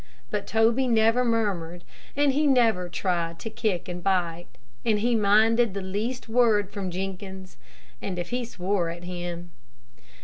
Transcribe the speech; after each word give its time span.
But 0.31 0.47
Toby 0.47 0.87
never 0.87 1.23
murmured, 1.23 1.83
and 2.15 2.33
he 2.33 2.47
never 2.47 2.89
tried 2.89 3.37
to 3.37 3.51
kick 3.51 3.87
and 3.87 4.03
bite, 4.03 4.47
and 4.83 4.97
he 5.01 5.13
minded 5.13 5.75
the 5.75 5.81
least 5.81 6.27
word 6.27 6.71
from 6.71 6.89
Jenkins, 6.89 7.55
and 8.01 8.17
if 8.17 8.31
he 8.31 8.43
swore 8.43 8.89
at 8.89 9.03
him. 9.03 9.51